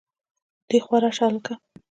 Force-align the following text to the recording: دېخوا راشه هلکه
دېخوا 0.69 0.97
راشه 1.03 1.23
هلکه 1.29 1.53